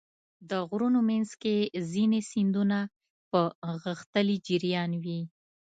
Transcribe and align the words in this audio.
د 0.49 0.51
غرونو 0.69 0.99
منځ 1.09 1.29
کې 1.41 1.55
ځینې 1.91 2.19
سیندونه 2.31 2.79
په 3.31 3.41
غښتلي 3.83 4.37
جریان 4.47 4.91
وي. 5.03 5.21